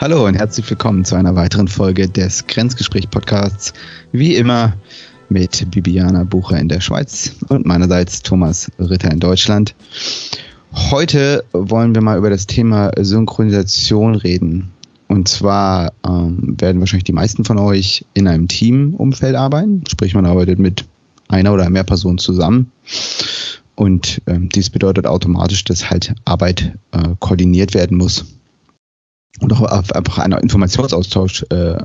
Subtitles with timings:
[0.00, 3.72] Hallo und herzlich willkommen zu einer weiteren Folge des Grenzgespräch-Podcasts.
[4.12, 4.74] Wie immer
[5.28, 9.74] mit Bibiana Bucher in der Schweiz und meinerseits Thomas Ritter in Deutschland.
[10.72, 14.70] Heute wollen wir mal über das Thema Synchronisation reden.
[15.08, 20.26] Und zwar ähm, werden wahrscheinlich die meisten von euch in einem Teamumfeld arbeiten, sprich man
[20.26, 20.84] arbeitet mit
[21.26, 22.70] einer oder mehr Personen zusammen.
[23.74, 28.37] Und ähm, dies bedeutet automatisch, dass halt Arbeit äh, koordiniert werden muss
[29.40, 31.76] und auch einfach ein Informationsaustausch äh, äh,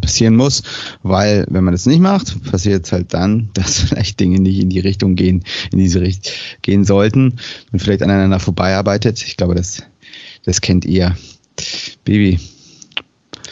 [0.00, 0.62] passieren muss,
[1.02, 4.70] weil wenn man das nicht macht, passiert es halt dann, dass vielleicht Dinge nicht in
[4.70, 7.36] die Richtung gehen, in diese Richtung gehen sollten
[7.72, 9.22] und vielleicht aneinander vorbeiarbeitet.
[9.22, 9.82] Ich glaube, das,
[10.44, 11.16] das kennt ihr.
[12.04, 12.40] Baby.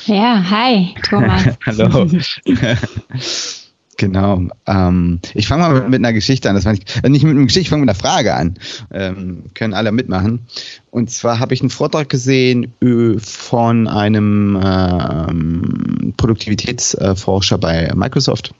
[0.06, 1.42] Ja, hi, Thomas.
[1.66, 2.08] Hallo.
[3.98, 4.42] Genau.
[4.66, 6.54] Ähm, ich fange mal mit einer Geschichte an.
[6.54, 8.54] Das ich, äh, nicht mit einer Geschichte, ich fange mit einer Frage an.
[8.92, 10.46] Ähm, können alle mitmachen.
[10.92, 12.72] Und zwar habe ich einen Vortrag gesehen
[13.18, 18.55] von einem ähm, Produktivitätsforscher bei Microsoft.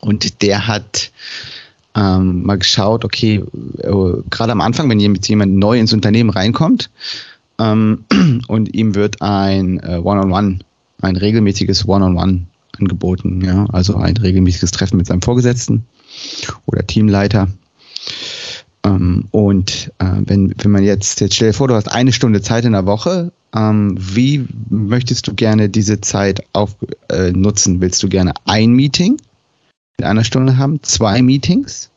[0.00, 1.10] Und der hat
[1.96, 3.42] ähm, mal geschaut, okay,
[3.78, 6.90] äh, gerade am Anfang, wenn jemand neu ins Unternehmen reinkommt
[7.58, 8.04] ähm,
[8.46, 10.60] und ihm wird ein äh, One-on-One, -on -One,
[11.00, 13.42] ein regelmäßiges One-on-One -on -One angeboten.
[13.44, 13.66] Ja?
[13.72, 15.86] Also ein regelmäßiges Treffen mit seinem Vorgesetzten
[16.66, 17.48] oder Teamleiter.
[18.84, 22.42] Ähm, und äh, wenn, wenn man jetzt, jetzt stell dir vor, du hast eine Stunde
[22.42, 26.76] Zeit in der Woche, ähm, wie möchtest du gerne diese Zeit auf,
[27.08, 27.80] äh, nutzen?
[27.80, 29.18] Willst du gerne ein Meeting
[29.98, 31.90] in einer Stunde haben, zwei Meetings,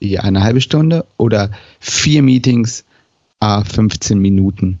[0.00, 2.84] je eine halbe Stunde oder vier Meetings,
[3.40, 4.80] a 15 Minuten?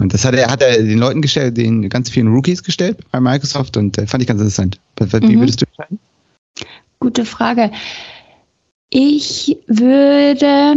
[0.00, 3.20] Und das hat er, hat er den Leuten gestellt, den ganz vielen Rookies gestellt bei
[3.20, 4.80] Microsoft und äh, fand ich ganz interessant.
[4.96, 5.40] Wie mhm.
[5.40, 5.98] würdest du entscheiden?
[7.00, 7.72] Gute Frage.
[8.90, 10.76] Ich würde,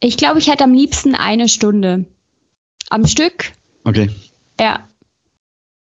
[0.00, 2.06] ich glaube, ich hätte am liebsten eine Stunde
[2.90, 3.52] am Stück.
[3.84, 4.10] Okay.
[4.60, 4.86] Ja.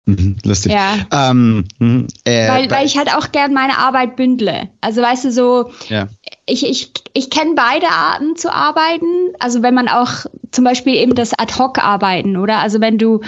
[0.06, 0.72] Mhm, lustig.
[0.72, 1.06] Ja.
[1.10, 4.68] Ähm, mh, äh, weil, weil ich halt auch gern meine Arbeit bündle.
[4.82, 6.08] Also weißt du so, ja.
[6.46, 9.32] Ich, ich, ich kenne beide Arten zu arbeiten.
[9.38, 12.58] Also wenn man auch zum Beispiel eben das Ad-Hoc-Arbeiten, oder?
[12.58, 13.20] Also wenn du,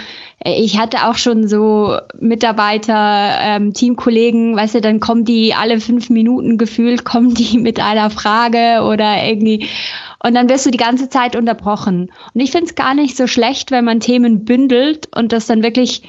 [0.45, 6.09] ich hatte auch schon so Mitarbeiter, ähm, Teamkollegen, weißt du, dann kommen die alle fünf
[6.09, 9.67] Minuten gefühlt, kommen die mit einer Frage oder irgendwie
[10.23, 12.11] und dann wirst du die ganze Zeit unterbrochen.
[12.33, 15.63] Und ich finde es gar nicht so schlecht, wenn man Themen bündelt und das dann
[15.63, 16.03] wirklich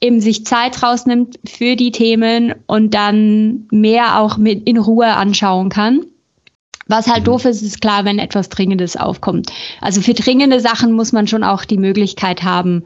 [0.00, 5.70] eben sich Zeit rausnimmt für die Themen und dann mehr auch mit in Ruhe anschauen
[5.70, 6.06] kann.
[6.88, 7.24] Was halt mhm.
[7.24, 9.50] doof ist, ist klar, wenn etwas Dringendes aufkommt.
[9.80, 12.84] Also für dringende Sachen muss man schon auch die Möglichkeit haben,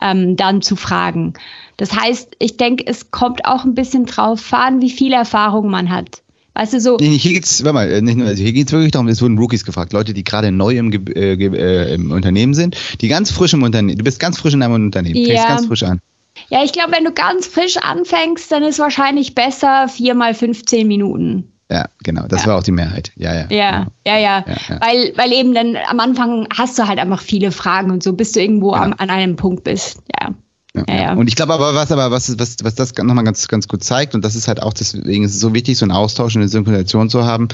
[0.00, 1.34] ähm, dann zu fragen.
[1.76, 5.90] Das heißt, ich denke, es kommt auch ein bisschen drauf an, wie viel Erfahrung man
[5.90, 6.22] hat.
[6.54, 6.96] Weißt du, so.
[7.00, 9.38] Nee, hier geht's, warte mal, äh, nicht nur, also hier geht's wirklich darum, es wurden
[9.38, 13.54] Rookies gefragt, Leute, die gerade neu im, äh, äh, im Unternehmen sind, die ganz frisch
[13.54, 15.26] im Unternehmen, du bist ganz frisch in deinem Unternehmen, ja.
[15.26, 16.00] fängst ganz frisch an.
[16.48, 20.86] Ja, ich glaube, wenn du ganz frisch anfängst, dann ist wahrscheinlich besser 4 mal 15
[20.88, 21.52] Minuten.
[21.70, 22.26] Ja, genau.
[22.26, 22.48] Das ja.
[22.48, 23.12] war auch die Mehrheit.
[23.16, 23.46] Ja, ja.
[23.48, 23.92] Ja, genau.
[24.06, 24.44] ja, ja.
[24.46, 24.80] ja, ja.
[24.80, 28.32] Weil, weil eben dann am Anfang hast du halt einfach viele Fragen und so, bis
[28.32, 29.98] du irgendwo am, an einem Punkt bist.
[30.20, 30.34] Ja.
[30.74, 31.12] Ja, ja.
[31.14, 34.14] Und ich glaube aber, was aber, was, was, was das nochmal ganz, ganz gut zeigt,
[34.14, 36.48] und das ist halt auch deswegen ist es so wichtig, so einen Austausch und eine
[36.48, 37.48] Synchronisation zu haben.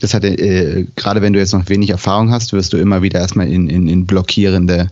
[0.00, 3.20] Das hat äh, gerade wenn du jetzt noch wenig Erfahrung hast, wirst du immer wieder
[3.20, 4.90] erstmal in, in, in blockierende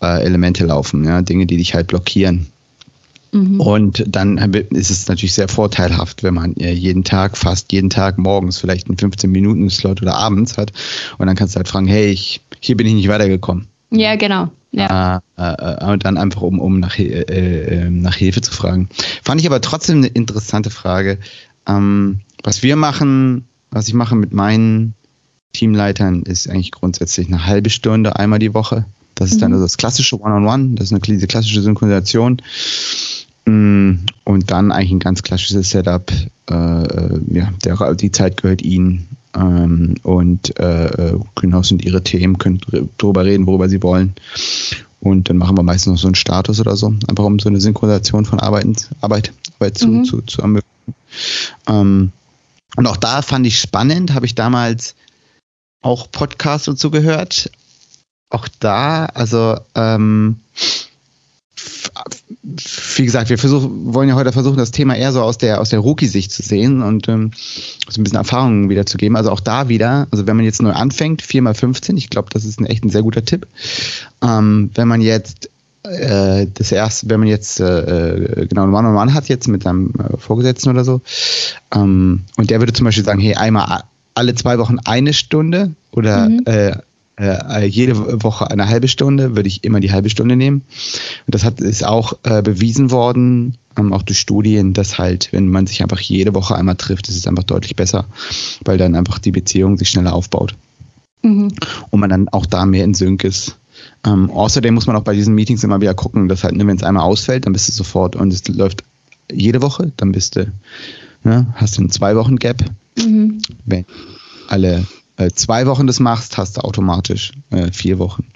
[0.00, 2.46] äh, Elemente laufen, ja, Dinge, die dich halt blockieren.
[3.32, 3.60] Mhm.
[3.60, 4.36] Und dann
[4.70, 8.96] ist es natürlich sehr vorteilhaft, wenn man jeden Tag, fast jeden Tag morgens vielleicht einen
[8.96, 10.72] 15-Minuten-Slot oder abends hat.
[11.18, 13.66] Und dann kannst du halt fragen, hey, ich, hier bin ich nicht weitergekommen.
[13.90, 14.50] Ja, genau.
[14.72, 15.22] Ja.
[15.36, 18.88] Äh, äh, und dann einfach, um, um nach, äh, äh, nach Hilfe zu fragen.
[19.22, 21.18] Fand ich aber trotzdem eine interessante Frage.
[21.66, 24.94] Ähm, was wir machen, was ich mache mit meinen
[25.52, 28.86] Teamleitern, ist eigentlich grundsätzlich eine halbe Stunde einmal die Woche.
[29.14, 29.40] Das ist mhm.
[29.40, 32.40] dann also das klassische One-on-One, -on -One, das ist eine diese klassische Synchronisation.
[33.44, 33.92] Mm,
[34.24, 36.10] und dann eigentlich ein ganz klassisches Setup.
[36.50, 39.08] Äh, äh, ja, der, die Zeit gehört ihnen.
[39.34, 42.60] Ähm, und äh, genau sind ihre Themen, können
[42.98, 44.14] darüber reden, worüber sie wollen.
[45.00, 47.60] Und dann machen wir meistens noch so einen Status oder so, einfach um so eine
[47.60, 50.04] Synchronisation von Arbeiten, Arbeit, Arbeit zu, mhm.
[50.04, 50.94] zu, zu ermöglichen.
[51.66, 52.12] Ähm,
[52.76, 54.94] und auch da fand ich spannend, habe ich damals
[55.82, 57.50] auch Podcasts dazu gehört.
[58.32, 60.36] Auch da, also ähm,
[62.96, 65.68] wie gesagt, wir versuchen, wollen ja heute versuchen, das Thema eher so aus der, aus
[65.68, 67.32] der Rookie-Sicht zu sehen und ähm,
[67.88, 69.16] so ein bisschen Erfahrungen wiederzugeben.
[69.16, 72.30] Also auch da wieder, also wenn man jetzt neu anfängt, 4 mal 15, ich glaube,
[72.32, 73.46] das ist ein echt ein sehr guter Tipp.
[74.22, 75.50] Ähm, wenn man jetzt
[75.82, 80.16] äh, das erste, wenn man jetzt äh, genau ein One-on-One hat jetzt mit seinem äh,
[80.16, 81.02] Vorgesetzten oder so,
[81.74, 83.82] ähm, und der würde zum Beispiel sagen, hey, einmal
[84.14, 86.42] alle zwei Wochen eine Stunde oder mhm.
[86.46, 86.76] äh,
[87.18, 90.62] äh, jede Woche eine halbe Stunde, würde ich immer die halbe Stunde nehmen.
[91.26, 95.48] Und das hat, ist auch äh, bewiesen worden, ähm, auch durch Studien, dass halt, wenn
[95.48, 98.06] man sich einfach jede Woche einmal trifft, ist es einfach deutlich besser,
[98.64, 100.54] weil dann einfach die Beziehung sich schneller aufbaut.
[101.22, 101.52] Mhm.
[101.90, 103.56] Und man dann auch da mehr in Sync ist.
[104.04, 106.76] Ähm, außerdem muss man auch bei diesen Meetings immer wieder gucken, dass halt, ne, wenn
[106.76, 108.84] es einmal ausfällt, dann bist du sofort und es läuft
[109.30, 110.52] jede Woche, dann bist du,
[111.24, 112.64] ne, hast du einen zwei Wochen Gap.
[112.98, 113.38] Mhm.
[113.64, 113.84] Wenn
[114.48, 114.84] alle
[115.16, 118.26] äh, zwei Wochen das machst, hast du automatisch äh, vier Wochen.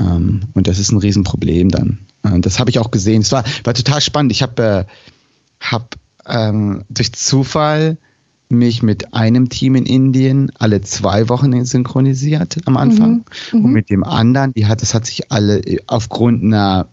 [0.00, 1.98] Ähm, und das ist ein Riesenproblem dann.
[2.22, 3.22] Äh, das habe ich auch gesehen.
[3.22, 4.32] Es war, war total spannend.
[4.32, 4.84] Ich habe äh,
[5.60, 7.98] hab, ähm, durch Zufall
[8.50, 13.24] mich mit einem Team in Indien alle zwei Wochen synchronisiert am Anfang.
[13.52, 13.58] Mhm.
[13.58, 13.64] Mhm.
[13.64, 16.88] Und mit dem anderen, die hat, das hat sich alle aufgrund einer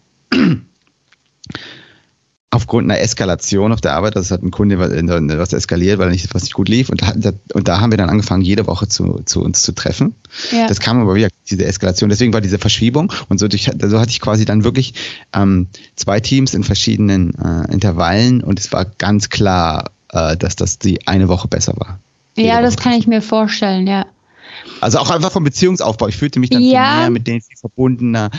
[2.55, 6.43] aufgrund einer Eskalation auf der Arbeit, das hat ein Kunde was eskaliert, weil nicht, was
[6.43, 6.89] nicht gut lief.
[6.89, 10.15] Und da, und da haben wir dann angefangen, jede Woche zu, zu uns zu treffen.
[10.51, 10.67] Ja.
[10.67, 12.09] Das kam aber wieder, diese Eskalation.
[12.09, 13.11] Deswegen war diese Verschiebung.
[13.27, 14.93] Und so, durch, so hatte ich quasi dann wirklich
[15.33, 15.67] ähm,
[15.97, 18.41] zwei Teams in verschiedenen äh, Intervallen.
[18.41, 21.99] Und es war ganz klar, äh, dass das die eine Woche besser war.
[22.37, 24.05] Ja, das kann ich mir vorstellen, ja.
[24.81, 26.07] Also auch einfach vom Beziehungsaufbau.
[26.07, 26.99] Ich fühlte mich dann ja.
[26.99, 28.29] mehr mit denen verbundener.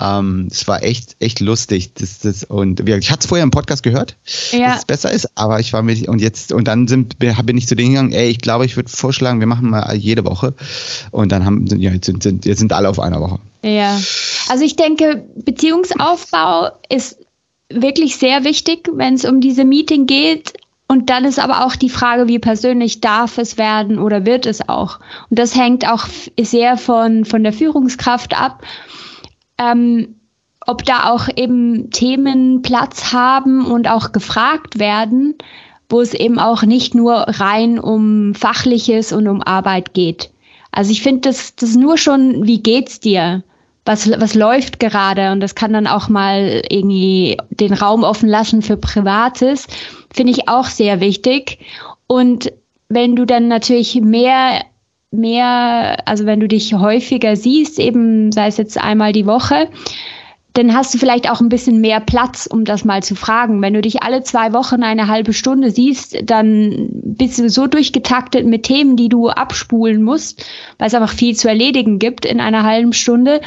[0.00, 1.92] Ähm, es war echt, echt lustig.
[1.94, 4.16] Das, das, und ich hatte es vorher im Podcast gehört,
[4.52, 4.68] ja.
[4.68, 7.66] dass es besser ist, aber ich war mit und jetzt und dann sind, bin ich
[7.66, 10.54] zu denen gegangen, ey, ich glaube, ich würde vorschlagen, wir machen mal jede Woche.
[11.10, 13.38] Und dann haben ja, jetzt sind, sind, jetzt sind alle auf einer Woche.
[13.62, 14.00] Ja.
[14.48, 17.18] Also ich denke, Beziehungsaufbau ist
[17.68, 20.54] wirklich sehr wichtig, wenn es um diese Meeting geht.
[20.90, 24.68] Und dann ist aber auch die Frage, wie persönlich darf es werden oder wird es
[24.68, 24.98] auch.
[25.30, 28.64] Und das hängt auch sehr von, von der Führungskraft ab,
[29.56, 30.16] ähm,
[30.66, 35.36] ob da auch eben Themen Platz haben und auch gefragt werden,
[35.88, 40.32] wo es eben auch nicht nur rein um Fachliches und um Arbeit geht.
[40.72, 43.44] Also ich finde, das, das nur schon, wie geht's dir?
[43.84, 45.32] Was, was läuft gerade?
[45.32, 49.66] Und das kann dann auch mal irgendwie den Raum offen lassen für Privates
[50.12, 51.58] finde ich auch sehr wichtig.
[52.06, 52.52] Und
[52.88, 54.64] wenn du dann natürlich mehr,
[55.10, 59.68] mehr, also wenn du dich häufiger siehst, eben sei es jetzt einmal die Woche,
[60.54, 63.62] dann hast du vielleicht auch ein bisschen mehr Platz, um das mal zu fragen.
[63.62, 68.46] Wenn du dich alle zwei Wochen eine halbe Stunde siehst, dann bist du so durchgetaktet
[68.46, 70.44] mit Themen, die du abspulen musst,
[70.78, 73.40] weil es einfach viel zu erledigen gibt in einer halben Stunde.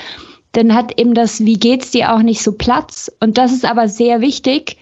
[0.53, 3.11] Dann hat eben das, wie geht's dir auch nicht so Platz.
[3.19, 4.77] Und das ist aber sehr wichtig,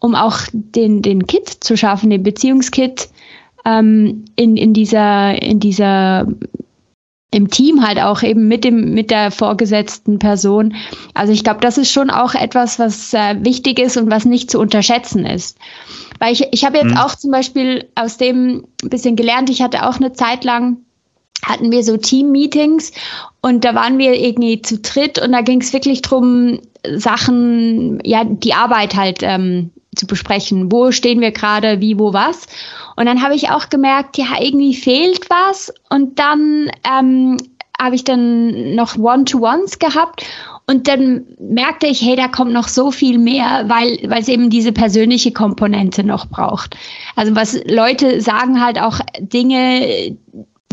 [0.00, 3.08] um auch den, den Kit zu schaffen, den Beziehungskit
[3.64, 6.26] ähm, in, in dieser, in dieser
[7.34, 10.74] im Team halt auch eben mit dem mit der vorgesetzten Person.
[11.14, 14.52] Also ich glaube, das ist schon auch etwas, was äh, wichtig ist und was nicht
[14.52, 15.58] zu unterschätzen ist.
[16.20, 16.96] Weil ich, ich habe jetzt mhm.
[16.96, 20.76] auch zum Beispiel aus dem ein bisschen gelernt, ich hatte auch eine Zeit lang
[21.44, 22.92] hatten wir so Team-Meetings
[23.42, 26.60] und da waren wir irgendwie zu dritt und da ging es wirklich drum
[26.94, 30.70] Sachen, ja, die Arbeit halt ähm, zu besprechen.
[30.70, 32.46] Wo stehen wir gerade, wie, wo, was?
[32.96, 35.72] Und dann habe ich auch gemerkt, ja, irgendwie fehlt was.
[35.90, 37.36] Und dann ähm,
[37.80, 40.24] habe ich dann noch One-to-Ones gehabt.
[40.66, 44.48] Und dann merkte ich, hey, da kommt noch so viel mehr, weil, weil es eben
[44.48, 46.76] diese persönliche Komponente noch braucht.
[47.16, 50.16] Also was Leute sagen halt auch Dinge,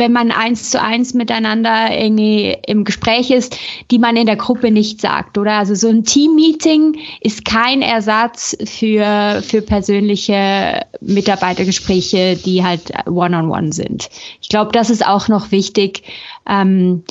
[0.01, 3.55] wenn man eins zu eins miteinander irgendwie im Gespräch ist,
[3.91, 5.53] die man in der Gruppe nicht sagt, oder?
[5.53, 13.67] Also so ein Team-Meeting ist kein Ersatz für, für persönliche Mitarbeitergespräche, die halt one-on-one -on
[13.67, 14.10] -one sind.
[14.41, 16.01] Ich glaube, das ist auch noch wichtig.
[16.50, 17.03] Ähm,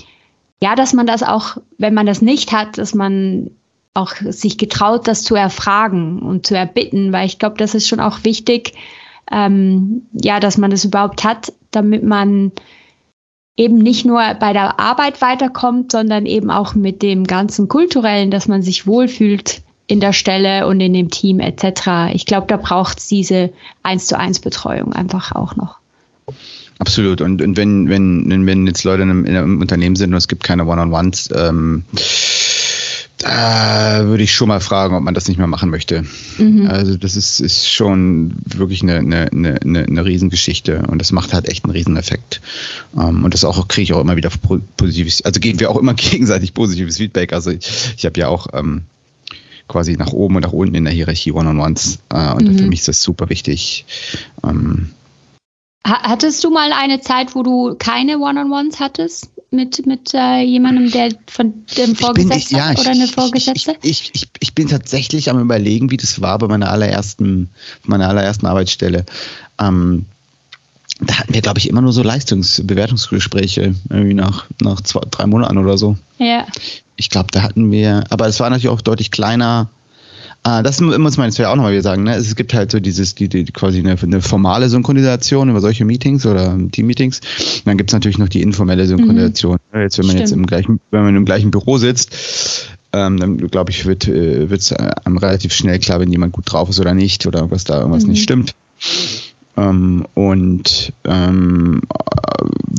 [0.60, 3.52] ja, dass man das auch, wenn man das nicht hat, dass man
[3.94, 8.00] auch sich getraut, das zu erfragen und zu erbitten, weil ich glaube, das ist schon
[8.00, 8.74] auch wichtig,
[9.30, 12.50] ähm, ja, dass man das überhaupt hat, damit man
[13.56, 18.48] eben nicht nur bei der Arbeit weiterkommt, sondern eben auch mit dem ganzen kulturellen, dass
[18.48, 22.12] man sich wohlfühlt in der Stelle und in dem Team etc.
[22.14, 23.52] Ich glaube, da braucht es diese
[23.82, 25.78] eins zu eins Betreuung einfach auch noch.
[26.78, 27.20] Absolut.
[27.20, 30.28] Und, und wenn, wenn, wenn jetzt Leute in einem, in einem Unternehmen sind und es
[30.28, 31.84] gibt keine One-on-Ones, ähm,
[33.20, 36.04] da würde ich schon mal fragen, ob man das nicht mehr machen möchte.
[36.38, 36.66] Mhm.
[36.66, 41.46] Also das ist, ist schon wirklich eine, eine, eine, eine Riesengeschichte und das macht halt
[41.46, 42.40] echt einen Rieseneffekt.
[42.92, 44.30] Um, und das auch kriege ich auch immer wieder
[44.76, 47.34] positives, also geben wir auch immer gegenseitig positives Feedback.
[47.34, 48.84] Also ich, ich habe ja auch ähm,
[49.68, 52.58] quasi nach oben und nach unten in der Hierarchie One-on-Ones äh, und mhm.
[52.58, 53.84] für mich ist das super wichtig.
[54.42, 54.90] Ähm,
[55.84, 59.30] Hattest du mal eine Zeit, wo du keine One-on-Ones hattest?
[59.50, 63.76] Mit, mit äh, jemandem, der von dem Vorgesetzten ja, oder eine Vorgesetzte?
[63.82, 67.48] Ich, ich, ich, ich, bin tatsächlich am überlegen, wie das war bei meiner allerersten,
[67.84, 69.04] meiner allerersten Arbeitsstelle.
[69.60, 70.06] Ähm,
[71.00, 75.58] da hatten wir, glaube ich, immer nur so Leistungsbewertungsgespräche, irgendwie nach, nach zwei, drei Monaten
[75.58, 75.96] oder so.
[76.18, 76.46] Ja.
[76.96, 79.68] Ich glaube, da hatten wir, aber es war natürlich auch deutlich kleiner.
[80.42, 82.04] Ah, das muss man jetzt ja auch nochmal wieder sagen.
[82.04, 82.14] Ne?
[82.14, 86.24] Es gibt halt so dieses, die, die quasi eine, eine, formale Synchronisation über solche Meetings
[86.24, 87.20] oder Team-Meetings.
[87.64, 89.58] Dann gibt es natürlich noch die informelle Synchronisation.
[89.72, 89.80] Mhm.
[89.80, 90.20] Jetzt, wenn man Stimmt.
[90.20, 94.70] jetzt im gleichen, wenn man im gleichen Büro sitzt, ähm, dann glaube ich, wird es
[94.72, 97.78] äh, einem relativ schnell klar, wenn jemand gut drauf ist oder nicht oder was da
[97.78, 98.10] irgendwas mhm.
[98.10, 98.54] nicht stimmt.
[99.56, 101.82] Ähm, und ähm,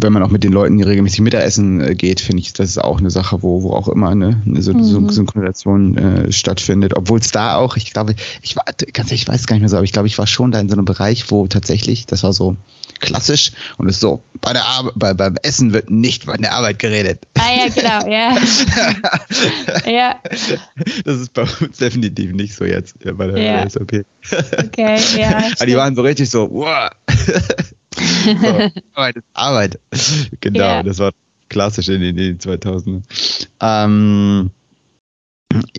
[0.01, 2.99] wenn man auch mit den Leuten regelmäßig Mittagessen äh, geht, finde ich, das ist auch
[2.99, 5.09] eine Sache, wo, wo auch immer eine, eine mhm.
[5.09, 6.95] Synchronisation äh, stattfindet.
[6.95, 9.69] Obwohl es da auch, ich glaube, ich war, ganz ehrlich, ich weiß gar nicht mehr
[9.69, 12.23] so, aber ich glaube, ich war schon da in so einem Bereich, wo tatsächlich, das
[12.23, 12.55] war so
[12.99, 16.79] klassisch und ist so, bei der Arbeit, bei, beim Essen wird nicht bei der Arbeit
[16.79, 17.21] geredet.
[17.37, 18.37] Ah ja, genau, ja.
[19.91, 20.15] ja.
[21.03, 23.69] Das ist bei uns definitiv nicht so jetzt bei der ja.
[23.69, 24.05] SAP.
[24.57, 25.43] Okay, ja.
[25.55, 26.89] Aber die waren so richtig so, wow.
[27.95, 29.79] So, Arbeit ist Arbeit.
[30.39, 30.83] Genau, ja.
[30.83, 31.11] das war
[31.49, 33.03] klassisch in den 2000ern.
[33.59, 34.51] Ähm,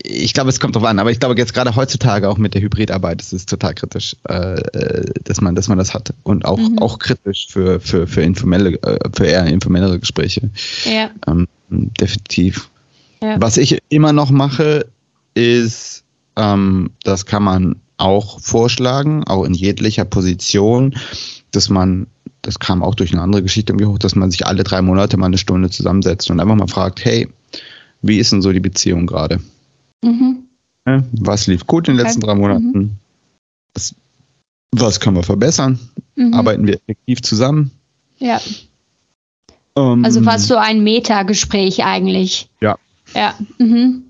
[0.03, 2.63] ich glaube, es kommt drauf an, aber ich glaube jetzt gerade heutzutage auch mit der
[2.63, 6.59] Hybridarbeit ist es total kritisch, äh, äh, dass man, dass man das hat und auch
[6.59, 6.79] mhm.
[6.79, 10.51] auch kritisch für für für informelle, äh, für eher informellere Gespräche.
[10.85, 11.11] Ja.
[11.27, 12.69] Ähm, definitiv.
[13.23, 13.41] Ja.
[13.41, 14.87] Was ich immer noch mache,
[15.35, 16.05] ist,
[16.37, 20.97] ähm, das kann man auch vorschlagen, auch in jeglicher Position,
[21.53, 22.07] dass man
[22.43, 25.17] das kam auch durch eine andere Geschichte irgendwie hoch, dass man sich alle drei Monate
[25.17, 27.29] mal eine Stunde zusammensetzt und einfach mal fragt, hey,
[28.03, 29.41] wie ist denn so die Beziehung gerade?
[30.03, 30.45] Mhm.
[31.13, 32.73] Was lief gut in den letzten drei Monaten?
[32.73, 32.91] Mhm.
[33.75, 33.95] Was,
[34.73, 35.79] was können wir verbessern?
[36.17, 36.35] Mhm.
[36.35, 37.71] Arbeiten wir effektiv zusammen?
[38.19, 38.41] Ja.
[39.75, 42.51] Um, also fast so ein Metagespräch eigentlich.
[42.61, 42.77] Ja.
[43.15, 43.35] Ja.
[43.59, 44.03] Mhm.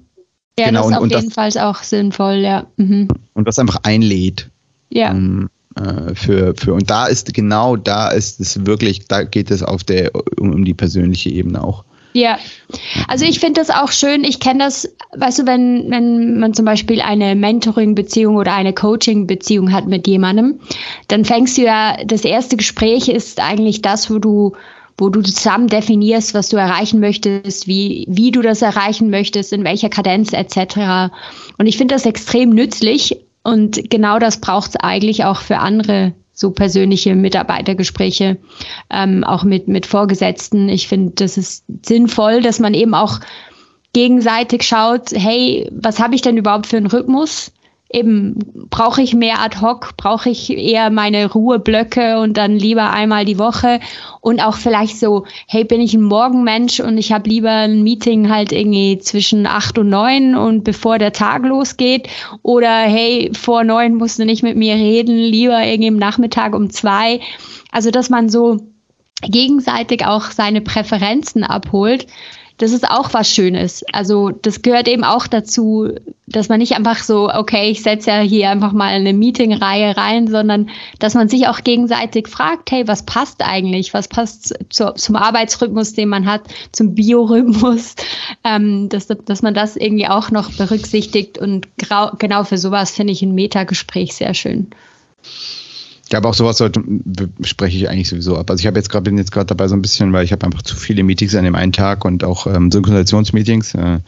[0.59, 2.67] Ja, genau, das ist auf jeden Fall auch sinnvoll, ja.
[2.77, 3.09] Mhm.
[3.35, 4.49] Und das einfach einlädt.
[4.91, 5.13] Ja.
[5.13, 5.49] Um, äh,
[6.15, 10.11] für, für, und da ist genau da ist es wirklich, da geht es auf der,
[10.39, 11.85] um, um die persönliche Ebene auch.
[12.15, 12.39] Ja,
[13.09, 14.23] also ich finde das auch schön.
[14.25, 14.87] Ich kenne das,
[15.17, 20.61] weißt du, wenn, wenn man zum Beispiel eine Mentoring-Beziehung oder eine Coaching-Beziehung hat mit jemandem,
[21.09, 24.53] dann fängst du ja, das erste Gespräch ist eigentlich das, wo du,
[24.99, 29.65] wo du zusammen definierst, was du erreichen möchtest, wie, wie du das erreichen möchtest, in
[29.65, 31.13] welcher Kadenz etc.
[31.57, 36.15] Und ich finde das extrem nützlich und genau das braucht es eigentlich auch für andere
[36.33, 38.39] so persönliche Mitarbeitergespräche,
[38.91, 40.69] ähm, auch mit, mit Vorgesetzten.
[40.69, 43.21] Ich finde, das ist sinnvoll, dass man eben auch
[43.93, 47.53] gegenseitig schaut, hey, was habe ich denn überhaupt für einen Rhythmus?
[47.93, 48.35] Eben
[48.71, 53.39] brauche ich mehr ad hoc, brauche ich eher meine Ruheblöcke und dann lieber einmal die
[53.39, 53.81] Woche?
[54.21, 58.31] Und auch vielleicht so, hey, bin ich ein Morgenmensch und ich habe lieber ein Meeting
[58.31, 62.09] halt irgendwie zwischen acht und neun und bevor der Tag losgeht?
[62.43, 66.71] Oder hey, vor neun musst du nicht mit mir reden, lieber irgendwie im Nachmittag um
[66.71, 67.21] zwei.
[67.71, 68.59] Also, dass man so
[69.23, 72.07] gegenseitig auch seine Präferenzen abholt
[72.59, 73.85] das ist auch was Schönes.
[73.93, 75.91] Also das gehört eben auch dazu,
[76.27, 80.29] dass man nicht einfach so, okay, ich setze ja hier einfach mal eine Meetingreihe rein,
[80.29, 83.95] sondern dass man sich auch gegenseitig fragt, hey, was passt eigentlich?
[83.95, 86.43] Was passt zu, zum Arbeitsrhythmus, den man hat,
[86.73, 87.95] zum Biorhythmus?
[88.45, 91.69] Ähm, dass, dass man das irgendwie auch noch berücksichtigt und
[92.19, 94.71] genau für sowas finde ich ein Metagespräch sehr schön.
[96.13, 96.83] Ja, aber auch sowas sollte,
[97.41, 98.51] spreche ich eigentlich sowieso ab.
[98.51, 100.45] Also ich habe jetzt gerade bin jetzt gerade dabei so ein bisschen, weil ich habe
[100.45, 103.75] einfach zu viele Meetings an dem einen Tag und auch ähm, Synchronisationsmeetings.
[103.75, 103.99] Äh,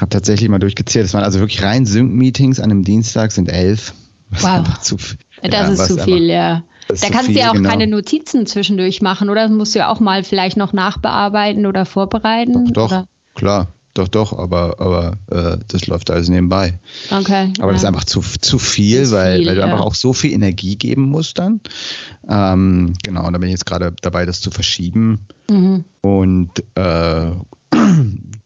[0.00, 1.04] habe tatsächlich mal durchgezählt.
[1.04, 3.92] Es waren also wirklich rein Sync-Meetings an einem Dienstag sind elf.
[4.30, 4.80] Wow.
[4.80, 4.96] Zu,
[5.42, 6.62] das ja, ist zu viel, ja.
[6.88, 7.68] Da kannst du ja auch genau.
[7.68, 9.42] keine Notizen zwischendurch machen, oder?
[9.42, 12.72] Das musst du ja auch mal vielleicht noch nachbearbeiten oder vorbereiten.
[12.72, 13.68] Doch, doch klar.
[13.94, 16.78] Doch, doch, aber, aber äh, das läuft alles nebenbei.
[17.10, 17.52] Okay.
[17.58, 17.72] Aber ja.
[17.72, 19.66] das ist einfach zu, zu viel, zu weil, viel, weil du ja.
[19.66, 21.60] einfach auch so viel Energie geben musst dann.
[22.28, 25.20] Ähm, genau, und da bin ich jetzt gerade dabei, das zu verschieben.
[25.48, 25.84] Mhm.
[26.02, 27.30] Und äh,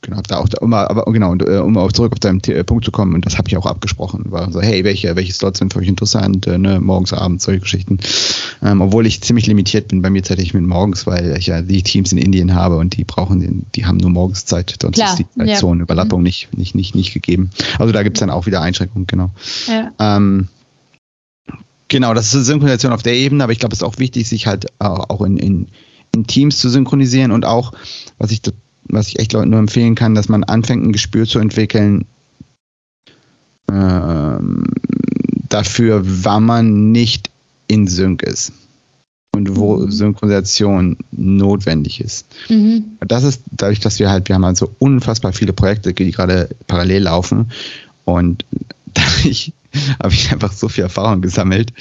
[0.04, 2.84] genau, da auch, um, aber genau, und, äh, um auch zurück auf deinen äh, Punkt
[2.84, 5.73] zu kommen, und das habe ich auch abgesprochen, war so, hey, welche, welche Slots sind
[5.73, 7.99] für euch interessant, äh, ne, morgens, abends, solche Geschichten.
[8.62, 11.82] Ähm, obwohl ich ziemlich limitiert bin bei mir zeitlich mit morgens, weil ich ja die
[11.82, 15.18] Teams in Indien habe und die brauchen, die haben nur morgens Zeit, sonst Klar, ist
[15.18, 16.25] die Zeitzoneüberlappung ja.
[16.25, 17.50] nicht, nicht, nicht, nicht gegeben.
[17.78, 19.30] Also da gibt es dann auch wieder Einschränkungen, genau.
[19.66, 19.90] Ja.
[19.99, 20.49] Ähm,
[21.88, 24.46] Genau, das ist Synchronisation auf der Ebene, aber ich glaube, es ist auch wichtig, sich
[24.46, 25.68] halt auch in, in,
[26.12, 27.73] in Teams zu synchronisieren und auch,
[28.18, 28.40] was ich
[28.88, 32.07] was ich echt Leuten nur empfehlen kann, dass man anfängt, ein Gespür zu entwickeln
[33.71, 34.67] ähm,
[35.49, 37.31] dafür, wann man nicht
[37.67, 38.53] in Sync ist
[39.35, 39.91] und wo mhm.
[39.91, 42.26] Synchronisation notwendig ist.
[42.49, 42.97] Mhm.
[43.00, 46.49] Das ist dadurch, dass wir halt, wir haben halt so unfassbar viele Projekte, die gerade
[46.67, 47.50] parallel laufen
[48.05, 48.45] und
[48.95, 49.53] dadurch
[50.02, 51.73] habe ich einfach so viel Erfahrung gesammelt,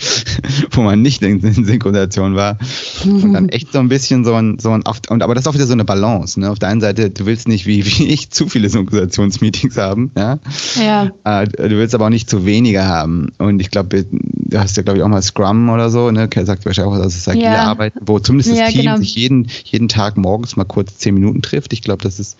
[0.70, 2.58] wo man nicht in, in Synchronisation war.
[3.04, 5.54] Und dann echt so ein bisschen so ein, so ein und aber das ist auch
[5.54, 6.38] wieder so eine Balance.
[6.40, 6.50] Ne?
[6.50, 10.38] Auf der einen Seite, du willst nicht wie, wie ich zu viele Synchronisationsmeetings haben, ja.
[10.76, 11.10] ja.
[11.24, 13.32] Äh, du willst aber auch nicht zu wenige haben.
[13.38, 16.28] Und ich glaube, du hast ja, glaube ich, auch mal Scrum oder so, ne?
[16.34, 17.64] Sagt wahrscheinlich auch, dass es agile ja.
[17.64, 18.96] Arbeiten, wo zumindest das ja, Team genau.
[18.98, 21.72] sich jeden, jeden Tag morgens mal kurz zehn Minuten trifft.
[21.72, 22.36] Ich glaube, das ist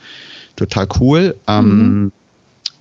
[0.56, 1.36] total cool.
[1.46, 2.12] Ähm, mhm.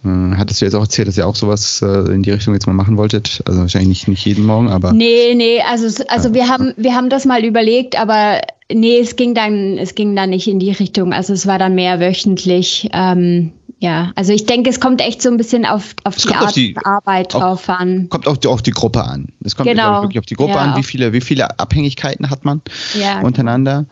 [0.05, 2.67] Ähm, hattest du jetzt auch erzählt, dass ihr auch sowas äh, in die Richtung jetzt
[2.67, 3.41] mal machen wolltet?
[3.45, 4.93] Also wahrscheinlich nicht, nicht jeden Morgen, aber.
[4.93, 6.33] Nee, nee, also, also ja.
[6.35, 10.29] wir haben, wir haben das mal überlegt, aber nee, es ging dann, es ging dann
[10.29, 11.13] nicht in die Richtung.
[11.13, 12.89] Also es war dann mehr wöchentlich.
[12.93, 16.45] Ähm, ja, also ich denke, es kommt echt so ein bisschen auf, auf die Art
[16.45, 18.07] auf die, Arbeit drauf auf, an.
[18.09, 19.29] Kommt auch auf die Gruppe an.
[19.43, 20.03] Es kommt genau.
[20.03, 22.61] wirklich auf die Gruppe ja, an, wie viele, wie viele Abhängigkeiten hat man
[22.99, 23.79] ja, untereinander.
[23.79, 23.91] Genau.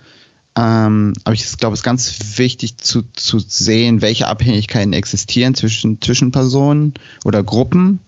[0.56, 6.00] Ähm, aber ich glaube, es ist ganz wichtig zu, zu sehen, welche Abhängigkeiten existieren zwischen,
[6.02, 6.94] zwischen Personen
[7.26, 8.00] oder Gruppen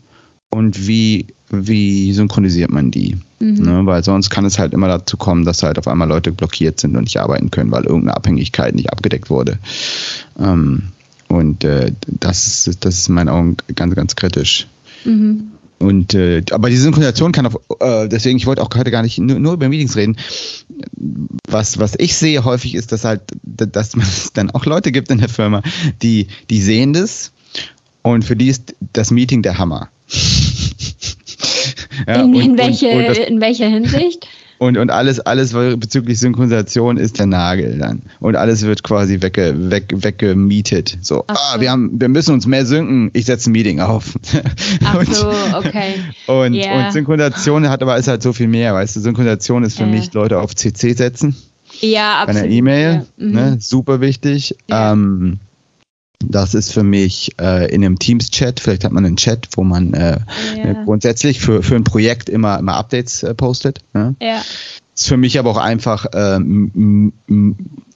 [0.51, 3.17] und wie, wie synchronisiert man die.
[3.39, 3.53] Mhm.
[3.53, 3.85] Ne?
[3.85, 6.95] Weil sonst kann es halt immer dazu kommen, dass halt auf einmal Leute blockiert sind
[6.95, 9.57] und nicht arbeiten können, weil irgendeine Abhängigkeit nicht abgedeckt wurde.
[10.39, 10.83] Ähm,
[11.27, 14.67] und äh, das, ist, das ist in meinen Augen ganz, ganz kritisch.
[15.03, 15.51] Mhm.
[15.79, 19.17] Und äh, aber die Synchronisation kann auf, äh, deswegen, ich wollte auch heute gar nicht
[19.17, 20.17] nur, nur, über Meetings reden.
[21.47, 25.19] Was, was ich sehe häufig ist, dass halt, dass es dann auch Leute gibt in
[25.19, 25.61] der Firma,
[26.01, 27.31] die, die sehen das
[28.01, 29.89] und für die ist das Meeting der Hammer.
[32.07, 34.27] ja, in, in, und, welche, und, und das, in welcher Hinsicht?
[34.57, 38.01] Und, und alles, alles bezüglich Synchronisation ist der Nagel dann.
[38.19, 40.97] Und alles wird quasi wegge, weg, weggemietet.
[41.01, 43.09] So, Ach ah, wir haben, wir müssen uns mehr synken.
[43.13, 44.13] Ich setze ein Meeting auf.
[44.83, 45.95] Ach und, so, okay.
[46.27, 46.87] Und, yeah.
[46.87, 49.01] und Synchronisation hat aber ist halt so viel mehr, weißt du.
[49.01, 49.87] Synchronisation ist für äh.
[49.87, 51.35] mich Leute auf CC setzen.
[51.81, 52.41] Ja, absolut.
[52.41, 53.25] Bei einer E-Mail, ja.
[53.25, 53.31] mhm.
[53.31, 54.55] ne, super wichtig.
[54.69, 54.93] Ja.
[54.93, 55.39] Ähm,
[56.29, 59.93] das ist für mich äh, in einem Teams-Chat, vielleicht hat man einen Chat, wo man
[59.93, 60.19] äh,
[60.57, 60.83] ja.
[60.83, 63.79] grundsätzlich für, für ein Projekt immer, immer Updates äh, postet.
[63.93, 64.15] Ne?
[64.21, 64.41] Ja.
[64.95, 67.11] Ist für mich aber auch einfach, ähm,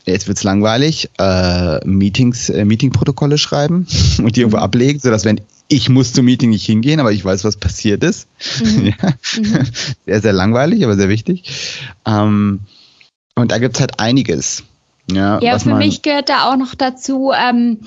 [0.05, 3.87] jetzt wird's langweilig, äh, Meetings, äh, Meeting-Protokolle schreiben
[4.17, 4.63] und die irgendwo mhm.
[4.63, 8.27] ablegen, sodass wenn ich muss zum Meeting nicht hingehen, aber ich weiß, was passiert ist.
[8.63, 8.85] Mhm.
[9.01, 9.13] ja.
[9.37, 9.65] mhm.
[10.05, 11.43] Sehr, sehr langweilig, aber sehr wichtig.
[12.05, 12.61] Ähm,
[13.35, 14.63] und da gibt's halt einiges.
[15.11, 17.79] Ja, ja für mich gehört da auch noch dazu, ähm,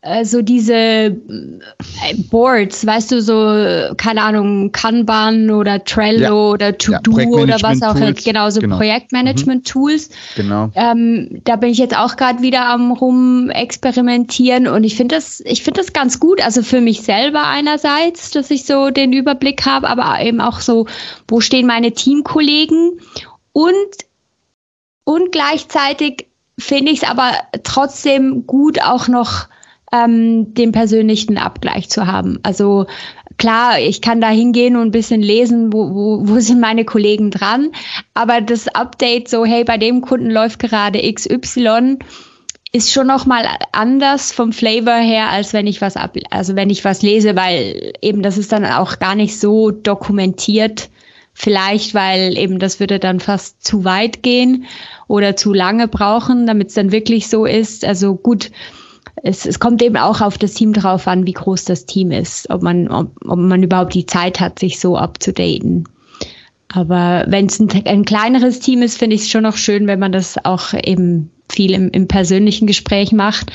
[0.00, 1.12] äh, so diese äh,
[2.30, 6.52] Boards, weißt du, so, keine Ahnung, Kanban oder Trello ja.
[6.52, 8.76] oder To-Do ja, oder was auch immer, genau, so genau.
[8.76, 10.10] Projektmanagement-Tools.
[10.10, 10.42] Mhm.
[10.42, 10.70] Genau.
[10.74, 15.40] Ähm, da bin ich jetzt auch gerade wieder am rum experimentieren und ich finde das,
[15.46, 19.64] ich finde das ganz gut, also für mich selber einerseits, dass ich so den Überblick
[19.64, 20.86] habe, aber eben auch so,
[21.28, 23.00] wo stehen meine Teamkollegen
[23.52, 23.74] und
[25.04, 26.26] und gleichzeitig
[26.58, 29.48] finde ich es aber trotzdem gut, auch noch
[29.92, 32.38] ähm, den persönlichen Abgleich zu haben.
[32.42, 32.86] Also
[33.38, 37.30] klar, ich kann da hingehen und ein bisschen lesen, wo, wo, wo sind meine Kollegen
[37.30, 37.70] dran.
[38.14, 41.98] Aber das Update so, hey, bei dem Kunden läuft gerade XY,
[42.72, 46.70] ist schon noch mal anders vom Flavor her, als wenn ich was ab, also wenn
[46.70, 50.90] ich was lese, weil eben das ist dann auch gar nicht so dokumentiert.
[51.34, 54.66] Vielleicht, weil eben das würde dann fast zu weit gehen
[55.08, 57.84] oder zu lange brauchen, damit es dann wirklich so ist.
[57.84, 58.52] Also gut,
[59.22, 62.50] es, es kommt eben auch auf das Team drauf an, wie groß das Team ist,
[62.50, 65.88] ob man, ob, ob man überhaupt die Zeit hat, sich so abzudaten.
[66.72, 70.00] Aber wenn es ein, ein, kleineres Team ist, finde ich es schon noch schön, wenn
[70.00, 73.52] man das auch eben viel im, im persönlichen Gespräch macht.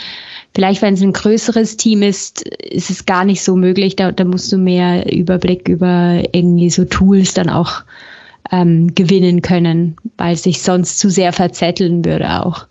[0.56, 3.96] Vielleicht, wenn es ein größeres Team ist, ist es gar nicht so möglich.
[3.96, 7.84] Da, da musst du mehr Überblick über irgendwie so Tools dann auch
[8.52, 12.66] ähm, gewinnen können, weil es sich sonst zu sehr verzetteln würde auch.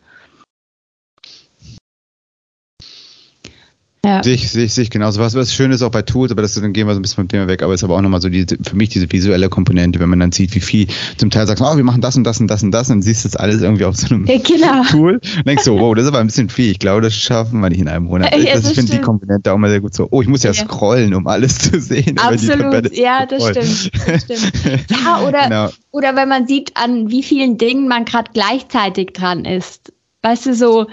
[4.04, 4.22] Ja.
[4.22, 5.20] Sehe ich, sehe ich, sehe ich genauso.
[5.20, 7.16] Was, was schön ist auch bei Tools, aber das, dann gehen wir so ein bisschen
[7.16, 9.48] vom Thema weg, aber es ist aber auch nochmal so die, für mich diese visuelle
[9.48, 12.24] Komponente, wenn man dann sieht, wie viel zum Teil sagst, oh, wir machen das und
[12.24, 14.82] das und das und das und siehst das alles irgendwie auf so einem ja, genau.
[14.88, 16.70] Tool und denkst so, wow, das ist aber ein bisschen viel.
[16.70, 18.32] Ich glaube, das schaffen wir nicht in einem Monat.
[18.38, 20.52] Ja, das, ich finde die Komponente auch mal sehr gut so, oh, ich muss ja,
[20.52, 20.64] ja.
[20.64, 22.16] scrollen, um alles zu sehen.
[22.18, 24.52] Absolut, ja, das stimmt, das stimmt.
[24.90, 25.68] Ja, oder, genau.
[25.90, 29.92] oder wenn man sieht, an wie vielen Dingen man gerade gleichzeitig dran ist.
[30.22, 30.86] Weißt du, so,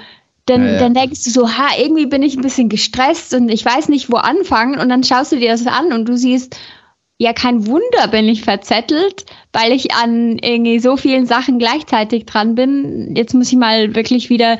[0.45, 0.79] dann, ja, ja.
[0.79, 4.11] dann denkst du so, ha, irgendwie bin ich ein bisschen gestresst und ich weiß nicht,
[4.11, 4.79] wo anfangen.
[4.79, 6.57] Und dann schaust du dir das an und du siehst,
[7.17, 12.55] ja, kein Wunder bin ich verzettelt, weil ich an irgendwie so vielen Sachen gleichzeitig dran
[12.55, 13.15] bin.
[13.15, 14.59] Jetzt muss ich mal wirklich wieder,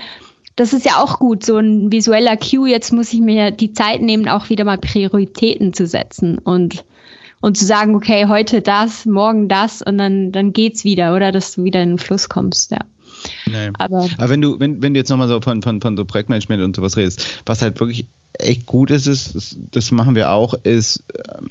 [0.55, 2.69] das ist ja auch gut, so ein visueller Cue.
[2.69, 6.85] Jetzt muss ich mir die Zeit nehmen, auch wieder mal Prioritäten zu setzen und,
[7.41, 11.55] und zu sagen, okay, heute das, morgen das und dann, dann geht's wieder, oder dass
[11.55, 12.79] du wieder in den Fluss kommst, ja.
[13.45, 13.69] Nee.
[13.77, 16.63] Aber, Aber wenn du, wenn, wenn du jetzt nochmal so von, von, von so Projektmanagement
[16.63, 21.03] und sowas redest, was halt wirklich echt gut ist, ist, das machen wir auch, ist,
[21.13, 21.49] ähm,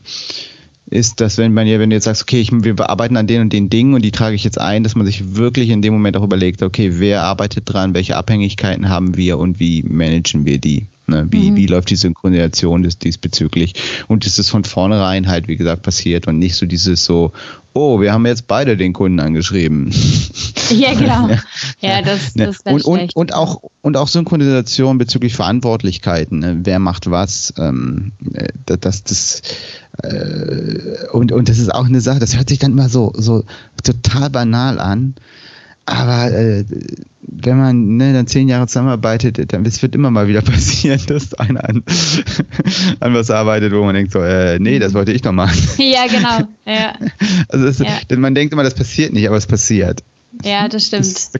[0.90, 3.42] ist, dass wenn man ja, wenn du jetzt sagst, okay, ich, wir arbeiten an den
[3.42, 5.94] und den Dingen und die trage ich jetzt ein, dass man sich wirklich in dem
[5.94, 10.58] Moment auch überlegt, okay, wer arbeitet dran, welche Abhängigkeiten haben wir und wie managen wir
[10.58, 10.86] die?
[11.06, 11.26] Ne?
[11.30, 11.56] Wie, mhm.
[11.56, 13.74] wie läuft die Synchronisation des, diesbezüglich?
[14.08, 17.32] Und ist es von vornherein halt, wie gesagt, passiert und nicht so dieses so,
[17.74, 19.92] oh, wir haben jetzt beide den Kunden angeschrieben.
[20.70, 21.28] Ja, genau.
[21.80, 22.46] Ja, das, ne?
[22.46, 26.38] das und, und, und, auch, und auch Synchronisation bezüglich Verantwortlichkeiten.
[26.38, 26.60] Ne?
[26.62, 27.52] Wer macht was?
[27.58, 29.42] Ähm, äh, das, das,
[30.02, 33.44] äh, und, und das ist auch eine Sache, das hört sich dann immer so, so
[33.82, 35.14] total banal an.
[35.86, 36.64] Aber äh,
[37.20, 41.34] wenn man ne, dann zehn Jahre zusammenarbeitet, dann es wird immer mal wieder passieren, dass
[41.34, 41.82] einer an,
[43.00, 45.58] an was arbeitet, wo man denkt so, äh, nee, das wollte ich noch machen.
[45.78, 46.48] Ja, genau.
[46.64, 46.94] Ja.
[47.48, 47.98] Also es, ja.
[48.08, 50.02] denn man denkt immer, das passiert nicht, aber es passiert.
[50.42, 51.04] Ja, das stimmt.
[51.04, 51.32] Das,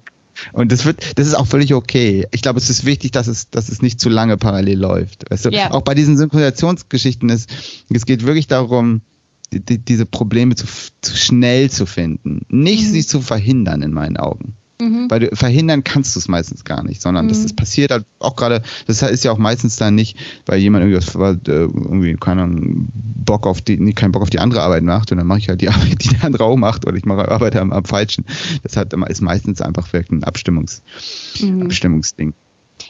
[0.53, 2.27] und das wird, das ist auch völlig okay.
[2.31, 5.31] Ich glaube, es ist wichtig, dass es, dass es nicht zu lange parallel läuft.
[5.31, 5.51] Weißt du?
[5.51, 5.71] ja.
[5.71, 7.49] Auch bei diesen Synchronisationsgeschichten ist,
[7.91, 9.01] es geht wirklich darum,
[9.61, 10.67] die, diese Probleme zu,
[11.01, 12.43] zu, schnell zu finden.
[12.49, 12.93] Nicht mhm.
[12.93, 14.55] sie zu verhindern, in meinen Augen.
[14.81, 15.09] Mhm.
[15.09, 17.29] Weil du, verhindern kannst du es meistens gar nicht, sondern mhm.
[17.29, 20.85] das, das passiert halt auch gerade, das ist ja auch meistens dann nicht, weil jemand
[20.85, 22.88] irgendwie, äh, irgendwie keinen
[23.25, 25.61] Bock auf die, keinen Bock auf die andere Arbeit macht und dann mache ich halt
[25.61, 28.25] die Arbeit, die der andere auch macht oder ich mache Arbeit am, am falschen.
[28.62, 30.83] Das hat, ist meistens einfach wirklich ein Abstimmungs,
[31.40, 31.62] mhm.
[31.62, 32.35] Abstimmungsding.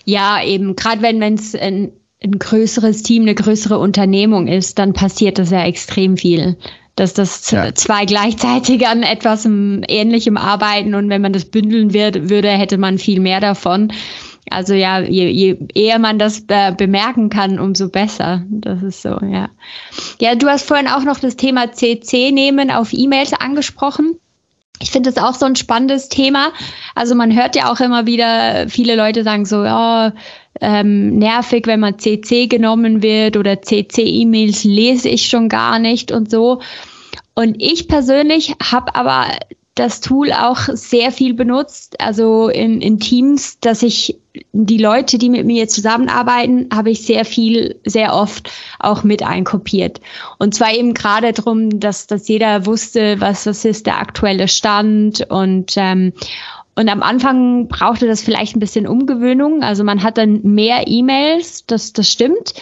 [0.07, 5.39] Ja, eben, gerade wenn es ein ein größeres Team, eine größere Unternehmung ist, dann passiert
[5.39, 6.57] das ja extrem viel.
[6.97, 7.75] Dass das ja.
[7.75, 12.99] zwei gleichzeitig an etwas Ähnlichem arbeiten und wenn man das bündeln wird, würde, hätte man
[12.99, 13.93] viel mehr davon.
[14.51, 18.43] Also ja, je, je eher man das äh, bemerken kann, umso besser.
[18.49, 19.49] Das ist so, ja.
[20.21, 24.17] Ja, du hast vorhin auch noch das Thema CC nehmen auf E-Mails angesprochen.
[24.81, 26.53] Ich finde das auch so ein spannendes Thema.
[26.95, 30.13] Also man hört ja auch immer wieder, viele Leute sagen so, ja,
[30.61, 36.31] ähm, nervig, wenn man CC genommen wird oder CC-E-Mails lese ich schon gar nicht und
[36.31, 36.61] so.
[37.35, 39.27] Und ich persönlich habe aber
[39.75, 44.17] das Tool auch sehr viel benutzt, also in, in Teams, dass ich
[44.53, 50.01] die Leute, die mit mir zusammenarbeiten, habe ich sehr viel, sehr oft auch mit einkopiert.
[50.39, 55.27] Und zwar eben gerade darum, dass, dass jeder wusste, was, was ist der aktuelle Stand
[55.29, 56.13] und ähm,
[56.77, 59.63] und am Anfang brauchte das vielleicht ein bisschen Umgewöhnung.
[59.63, 62.55] Also man hat dann mehr E-Mails, das, das stimmt.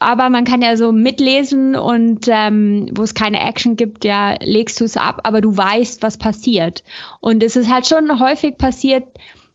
[0.00, 4.80] Aber man kann ja so mitlesen und ähm, wo es keine Action gibt, ja, legst
[4.80, 6.84] du es ab, aber du weißt, was passiert.
[7.20, 9.04] Und es ist halt schon häufig passiert,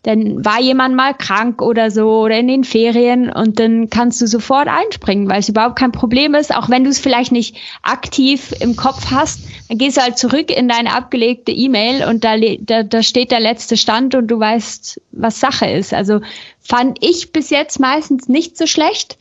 [0.03, 4.27] dann war jemand mal krank oder so oder in den Ferien und dann kannst du
[4.27, 8.53] sofort einspringen, weil es überhaupt kein Problem ist, auch wenn du es vielleicht nicht aktiv
[8.59, 9.39] im Kopf hast,
[9.69, 13.39] dann gehst du halt zurück in deine abgelegte E-Mail und da, da, da steht der
[13.39, 15.93] letzte Stand und du weißt, was Sache ist.
[15.93, 16.19] Also
[16.59, 19.17] fand ich bis jetzt meistens nicht so schlecht.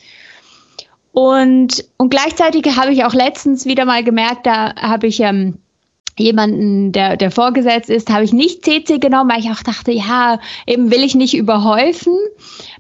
[1.13, 5.59] Und, und gleichzeitig habe ich auch letztens wieder mal gemerkt, da habe ich ähm,
[6.19, 10.39] jemanden, der, der vorgesetzt ist, habe ich nicht CC genommen, weil ich auch dachte, ja,
[10.67, 12.15] eben will ich nicht überhäufen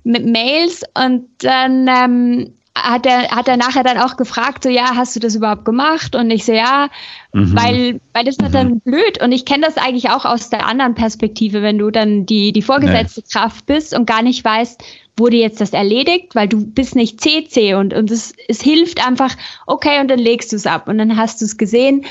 [0.04, 4.96] mit Mails und dann ähm, hat er, hat er nachher dann auch gefragt, so, ja,
[4.96, 6.14] hast du das überhaupt gemacht?
[6.16, 6.88] Und ich so, ja,
[7.32, 7.54] mhm.
[7.54, 8.80] weil, weil das ist dann mhm.
[8.80, 9.22] blöd.
[9.22, 12.62] Und ich kenne das eigentlich auch aus der anderen Perspektive, wenn du dann die, die
[12.62, 13.26] vorgesetzte nee.
[13.30, 14.82] Kraft bist und gar nicht weißt,
[15.18, 19.36] wurde jetzt das erledigt, weil du bist nicht CC und, und es, es hilft einfach,
[19.66, 22.06] okay, und dann legst du es ab und dann hast du es gesehen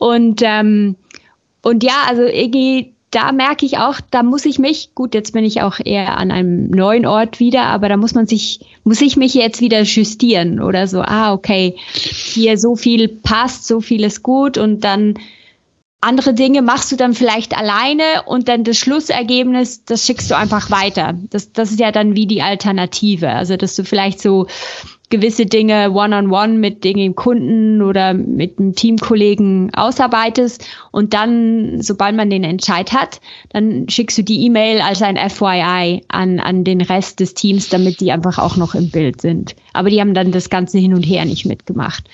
[0.00, 0.96] und, ähm,
[1.60, 5.44] und ja, also irgendwie, da merke ich auch, da muss ich mich, gut, jetzt bin
[5.44, 9.18] ich auch eher an einem neuen Ort wieder, aber da muss man sich, muss ich
[9.18, 14.22] mich jetzt wieder justieren oder so, ah, okay, hier so viel passt, so viel ist
[14.22, 15.18] gut und dann
[16.00, 20.70] andere Dinge machst du dann vielleicht alleine und dann das Schlussergebnis, das schickst du einfach
[20.70, 21.12] weiter.
[21.28, 23.28] Das, das ist ja dann wie die Alternative.
[23.28, 24.46] Also, dass du vielleicht so
[25.10, 31.82] gewisse Dinge one-on-one -on -one mit dem Kunden oder mit einem Teamkollegen ausarbeitest und dann,
[31.82, 33.20] sobald man den Entscheid hat,
[33.50, 38.00] dann schickst du die E-Mail als ein FYI an, an den Rest des Teams, damit
[38.00, 39.56] die einfach auch noch im Bild sind.
[39.72, 42.08] Aber die haben dann das Ganze hin und her nicht mitgemacht.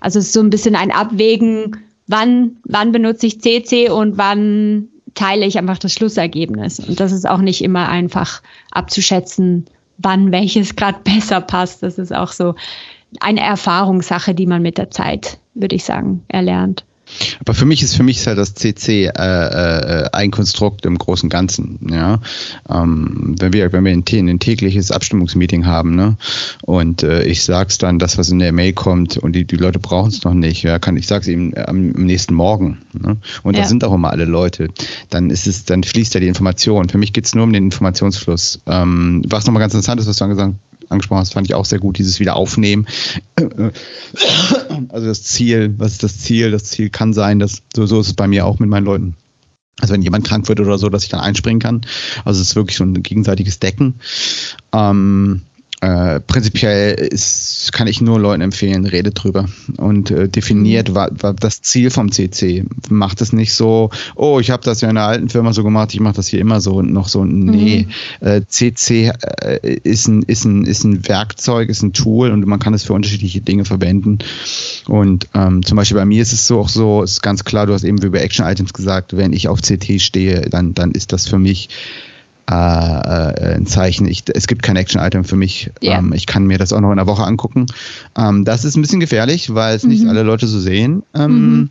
[0.00, 1.76] Also es ist so ein bisschen ein Abwägen,
[2.06, 6.80] wann, wann benutze ich CC und wann teile ich einfach das Schlussergebnis.
[6.80, 9.66] Und das ist auch nicht immer einfach abzuschätzen,
[10.02, 11.82] wann welches gerade besser passt.
[11.82, 12.54] Das ist auch so
[13.20, 16.84] eine Erfahrungssache, die man mit der Zeit, würde ich sagen, erlernt.
[17.40, 20.98] Aber für mich ist für mich ist halt das CC äh, äh, ein Konstrukt im
[20.98, 21.78] großen und Ganzen.
[21.90, 22.20] Ja,
[22.68, 26.16] ähm, wenn wir wenn wir ein, ein tägliches Abstimmungsmeeting haben, ne,
[26.62, 29.78] und äh, ich sag's dann, das was in der Mail kommt und die die Leute
[29.78, 32.78] brauchen es noch nicht, ja, kann ich sag's ihm am, am nächsten Morgen.
[32.92, 33.16] Ne?
[33.42, 33.62] Und ja.
[33.62, 34.68] da sind auch immer alle Leute.
[35.08, 36.88] Dann ist es, dann fließt ja die Information.
[36.88, 38.60] Für mich geht's nur um den Informationsfluss.
[38.66, 40.54] Ähm, was nochmal ganz interessant ist, was du gesagt
[40.90, 42.86] angesprochen hast, fand ich auch sehr gut, dieses Wiederaufnehmen.
[44.88, 46.50] Also das Ziel, was ist das Ziel?
[46.50, 49.16] Das Ziel kann sein, dass so, so ist es bei mir auch mit meinen Leuten.
[49.80, 51.82] Also wenn jemand krank wird oder so, dass ich dann einspringen kann.
[52.24, 53.94] Also es ist wirklich so ein gegenseitiges Decken.
[54.72, 55.42] Ähm,
[55.80, 59.46] äh, prinzipiell ist, kann ich nur Leuten empfehlen, redet drüber
[59.78, 62.66] und äh, definiert war, war das Ziel vom CC.
[62.90, 65.94] Macht es nicht so, oh, ich habe das ja in der alten Firma so gemacht,
[65.94, 67.24] ich mache das hier immer so und noch so.
[67.24, 67.86] Nee,
[68.20, 68.26] mhm.
[68.26, 72.58] äh, CC äh, ist, ein, ist, ein, ist ein Werkzeug, ist ein Tool und man
[72.58, 74.18] kann es für unterschiedliche Dinge verwenden.
[74.86, 77.72] Und ähm, zum Beispiel bei mir ist es so auch so, ist ganz klar, du
[77.72, 81.26] hast eben über Action Items gesagt, wenn ich auf CT stehe, dann, dann ist das
[81.26, 81.70] für mich
[82.50, 84.08] äh, äh, ein Zeichen.
[84.08, 85.70] Ich, es gibt kein Action-Item für mich.
[85.82, 85.98] Yeah.
[85.98, 87.66] Ähm, ich kann mir das auch noch in der Woche angucken.
[88.16, 89.90] Ähm, das ist ein bisschen gefährlich, weil es mhm.
[89.90, 91.04] nicht alle Leute so sehen.
[91.14, 91.70] Ähm, mhm.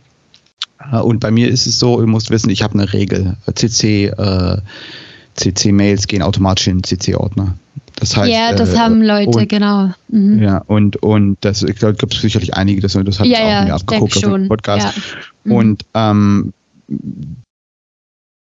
[0.92, 3.36] Äh, und bei mir ist es so, ihr müsst wissen, ich habe eine Regel.
[3.54, 4.56] CC, äh,
[5.34, 7.56] CC-Mails gehen automatisch in CC-Ordner.
[7.96, 9.90] Das heißt, ja, das äh, haben Leute, und, genau.
[10.08, 10.42] Mhm.
[10.42, 13.50] Ja, und, und das, ich glaube, gibt es sicherlich einige, das, das hat ja, auch
[13.50, 14.96] ja, mir abgeguckt auf dem Podcast.
[14.96, 15.02] Ja.
[15.44, 15.52] Mhm.
[15.52, 16.52] Und ähm,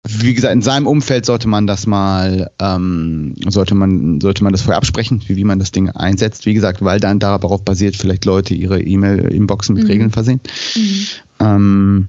[0.08, 4.62] wie gesagt, in seinem Umfeld sollte man das mal, ähm, sollte man, sollte man das
[4.62, 6.46] vorher absprechen, wie, wie man das Ding einsetzt.
[6.46, 9.90] Wie gesagt, weil dann darauf basiert, vielleicht Leute ihre E-Mail-Inboxen mit mhm.
[9.90, 10.40] Regeln versehen.
[10.74, 11.06] Mhm.
[11.40, 12.08] Ähm,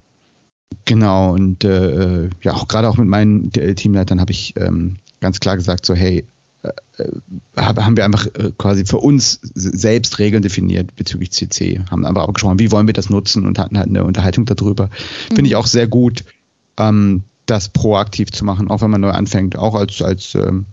[0.86, 5.56] genau, und äh, ja, auch gerade auch mit meinen Teamleitern habe ich ähm, ganz klar
[5.56, 6.24] gesagt, so, hey,
[6.62, 7.10] äh, äh
[7.56, 12.32] haben wir einfach äh, quasi für uns selbst Regeln definiert bezüglich CC, haben aber auch
[12.32, 14.86] gesprochen, wie wollen wir das nutzen und hatten halt eine Unterhaltung darüber.
[14.86, 15.34] Mhm.
[15.34, 16.24] Finde ich auch sehr gut.
[16.78, 20.66] Ähm, das proaktiv zu machen, auch wenn man neu anfängt, auch als, als ähm,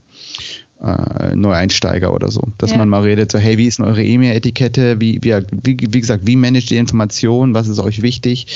[0.81, 2.41] äh, Neueinsteiger oder so.
[2.57, 2.77] Dass ja.
[2.77, 4.99] man mal redet, so, hey, wie ist denn eure E-Mail-Etikette?
[4.99, 7.53] Wie, wie, wie, wie gesagt, wie managt ihr Informationen?
[7.53, 8.47] Was ist euch wichtig?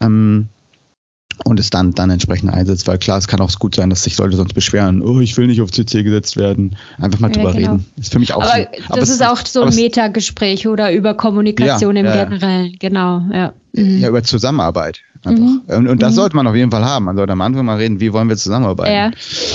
[0.00, 0.48] Ähm,
[1.42, 4.16] und es dann, dann entsprechend einsetzt, weil klar, es kann auch gut sein, dass sich
[4.18, 6.76] Leute sonst beschweren, oh, ich will nicht auf CC gesetzt werden.
[6.98, 7.72] Einfach mal ja, drüber genau.
[7.72, 7.86] reden.
[7.96, 8.84] Ist für mich auch aber so.
[8.88, 13.52] Aber das ist auch so ein Metagespräch oder über Kommunikation ja, im Generellen, genau, ja.
[13.72, 13.98] Mhm.
[13.98, 15.00] Ja, über Zusammenarbeit.
[15.24, 15.62] Mhm.
[15.66, 16.16] Und, und, das mhm.
[16.16, 17.06] sollte man auf jeden Fall haben.
[17.06, 18.94] Man sollte am Anfang mal reden, wie wollen wir zusammenarbeiten.
[18.94, 19.06] Ja,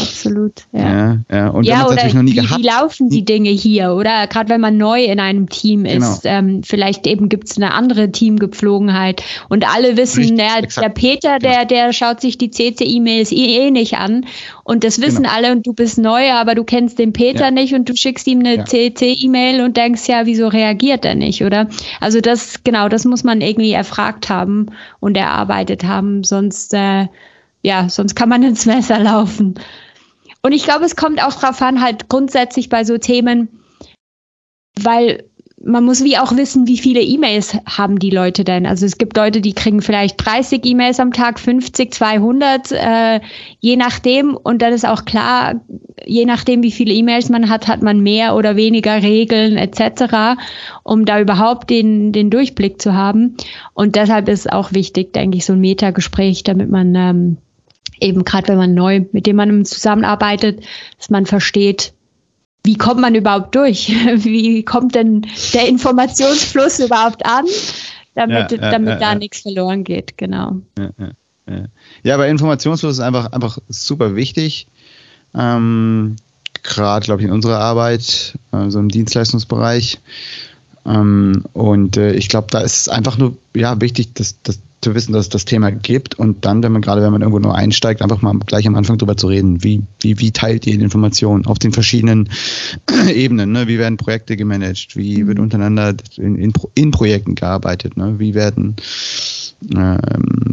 [0.01, 0.53] absolut.
[0.71, 1.47] Ja, ja, ja.
[1.49, 2.59] Und ja, oder natürlich noch nie wie, gehabt.
[2.59, 4.27] wie laufen die Dinge hier, oder?
[4.27, 6.35] Gerade wenn man neu in einem Team ist, genau.
[6.35, 11.39] ähm, vielleicht eben gibt es eine andere Teamgepflogenheit und alle wissen, Richtig, der, der Peter,
[11.39, 11.53] genau.
[11.53, 14.25] der, der schaut sich die CC-E-Mails eh, eh nicht an
[14.63, 15.35] und das wissen genau.
[15.35, 17.51] alle und du bist neu, aber du kennst den Peter ja.
[17.51, 18.65] nicht und du schickst ihm eine ja.
[18.65, 21.67] CC-E-Mail und denkst ja, wieso reagiert er nicht, oder?
[21.99, 24.67] Also das, genau, das muss man irgendwie erfragt haben
[24.99, 27.07] und erarbeiten vorbereitet haben, sonst, äh,
[27.61, 29.55] ja, sonst kann man ins Messer laufen.
[30.41, 33.49] Und ich glaube, es kommt auch drauf an, halt grundsätzlich bei so Themen,
[34.81, 35.29] weil
[35.63, 38.65] man muss wie auch wissen, wie viele E-Mails haben die Leute denn.
[38.65, 43.19] Also es gibt Leute, die kriegen vielleicht 30 E-Mails am Tag, 50, 200, äh,
[43.59, 44.35] je nachdem.
[44.35, 45.61] Und dann ist auch klar,
[46.05, 50.39] je nachdem, wie viele E-Mails man hat, hat man mehr oder weniger Regeln etc.,
[50.83, 53.35] um da überhaupt den, den Durchblick zu haben.
[53.73, 57.37] Und deshalb ist auch wichtig, denke ich, so ein Metagespräch, damit man ähm,
[57.99, 60.61] eben gerade, wenn man neu mit dem man zusammenarbeitet,
[60.97, 61.93] dass man versteht,
[62.69, 63.87] wie kommt man überhaupt durch?
[64.15, 67.45] Wie kommt denn der Informationsfluss überhaupt an,
[68.13, 70.57] damit, ja, ja, damit ja, da nichts verloren geht, genau.
[72.03, 74.67] Ja, aber Informationsfluss ist einfach, einfach super wichtig.
[75.33, 76.17] Ähm,
[76.61, 79.97] Gerade, glaube ich, in unserer Arbeit, äh, so im Dienstleistungsbereich.
[80.85, 84.95] Ähm, und äh, ich glaube, da ist es einfach nur ja, wichtig, dass, dass zu
[84.95, 87.55] wissen, dass es das Thema gibt und dann, wenn man gerade, wenn man irgendwo nur
[87.55, 89.63] einsteigt, einfach mal gleich am Anfang drüber zu reden.
[89.63, 92.29] Wie, wie, wie teilt ihr die Informationen auf den verschiedenen
[93.13, 93.51] Ebenen?
[93.51, 93.67] Ne?
[93.67, 94.95] Wie werden Projekte gemanagt?
[94.95, 95.43] Wie wird mhm.
[95.43, 97.97] untereinander in, in, in Projekten gearbeitet?
[97.97, 98.15] Ne?
[98.19, 98.77] Wie werden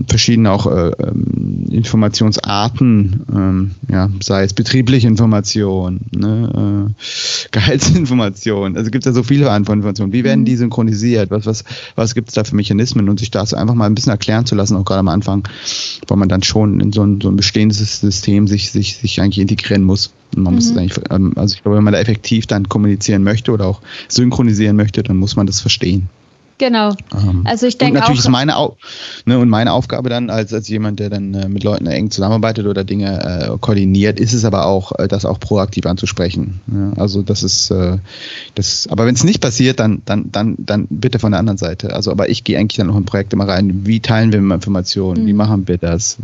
[0.09, 8.77] verschiedene auch äh, ähm, Informationsarten, ähm, ja, sei es betriebliche Information, ne, äh, Gehaltsinformation.
[8.77, 10.13] Also gibt es ja so viele Arten von Informationen.
[10.13, 10.47] Wie werden mhm.
[10.47, 11.31] die synchronisiert?
[11.31, 11.65] Was, was,
[11.95, 13.09] was gibt es da für Mechanismen?
[13.09, 15.47] Und sich das einfach mal ein bisschen erklären zu lassen, auch gerade am Anfang,
[16.09, 19.39] weil man dann schon in so ein, so ein bestehendes System sich, sich, sich eigentlich
[19.39, 20.13] integrieren muss.
[20.35, 20.57] Und man mhm.
[20.57, 23.67] muss es eigentlich, ähm, also ich glaube, wenn man da effektiv dann kommunizieren möchte oder
[23.67, 26.09] auch synchronisieren möchte, dann muss man das verstehen.
[26.59, 26.95] Genau.
[27.13, 28.03] Ähm, also ich denke auch.
[28.03, 28.77] Natürlich ist meine, Au
[29.27, 32.67] ne, und meine Aufgabe dann als, als jemand, der dann äh, mit Leuten eng zusammenarbeitet
[32.67, 36.61] oder Dinge äh, koordiniert, ist es aber auch, äh, das auch proaktiv anzusprechen.
[36.67, 37.99] Ja, also das ist äh,
[38.55, 41.93] das, aber wenn es nicht passiert, dann, dann, dann, dann bitte von der anderen Seite.
[41.93, 43.87] Also, aber ich gehe eigentlich dann noch in Projekte mal rein.
[43.87, 45.25] Wie teilen wir Informationen?
[45.25, 45.27] Mhm.
[45.27, 46.17] Wie machen wir das?